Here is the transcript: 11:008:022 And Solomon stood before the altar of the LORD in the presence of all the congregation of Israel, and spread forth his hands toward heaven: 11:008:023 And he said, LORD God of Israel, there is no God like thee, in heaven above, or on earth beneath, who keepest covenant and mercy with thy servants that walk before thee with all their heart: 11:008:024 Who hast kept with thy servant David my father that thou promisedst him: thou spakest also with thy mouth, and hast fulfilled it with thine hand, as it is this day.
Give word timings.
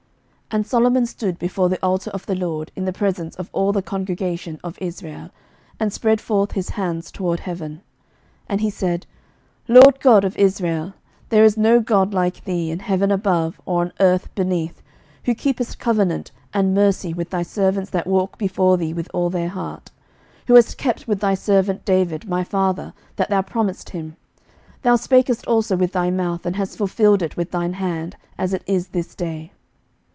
11:008:022 0.51 0.59
And 0.59 0.67
Solomon 0.67 1.05
stood 1.05 1.39
before 1.39 1.69
the 1.69 1.81
altar 1.81 2.11
of 2.11 2.25
the 2.25 2.35
LORD 2.35 2.73
in 2.75 2.83
the 2.83 2.91
presence 2.91 3.37
of 3.37 3.49
all 3.53 3.71
the 3.71 3.81
congregation 3.81 4.59
of 4.61 4.77
Israel, 4.81 5.29
and 5.79 5.93
spread 5.93 6.19
forth 6.19 6.51
his 6.51 6.71
hands 6.71 7.09
toward 7.09 7.39
heaven: 7.39 7.71
11:008:023 7.75 7.81
And 8.49 8.59
he 8.59 8.69
said, 8.69 9.05
LORD 9.69 10.01
God 10.01 10.25
of 10.25 10.35
Israel, 10.35 10.93
there 11.29 11.45
is 11.45 11.55
no 11.55 11.79
God 11.79 12.13
like 12.13 12.43
thee, 12.43 12.69
in 12.69 12.79
heaven 12.79 13.11
above, 13.11 13.61
or 13.65 13.79
on 13.81 13.93
earth 14.01 14.27
beneath, 14.35 14.81
who 15.23 15.33
keepest 15.33 15.79
covenant 15.79 16.31
and 16.53 16.73
mercy 16.73 17.13
with 17.13 17.29
thy 17.29 17.43
servants 17.43 17.89
that 17.91 18.05
walk 18.05 18.37
before 18.37 18.75
thee 18.77 18.91
with 18.93 19.07
all 19.13 19.29
their 19.29 19.47
heart: 19.47 19.89
11:008:024 20.41 20.47
Who 20.47 20.55
hast 20.55 20.77
kept 20.77 21.07
with 21.07 21.21
thy 21.21 21.33
servant 21.33 21.85
David 21.85 22.27
my 22.27 22.43
father 22.43 22.91
that 23.15 23.29
thou 23.29 23.41
promisedst 23.41 23.91
him: 23.91 24.17
thou 24.81 24.97
spakest 24.97 25.47
also 25.47 25.77
with 25.77 25.93
thy 25.93 26.09
mouth, 26.11 26.45
and 26.45 26.57
hast 26.57 26.77
fulfilled 26.77 27.21
it 27.21 27.37
with 27.37 27.51
thine 27.51 27.71
hand, 27.75 28.17
as 28.37 28.53
it 28.53 28.63
is 28.67 28.87
this 28.89 29.15
day. 29.15 29.53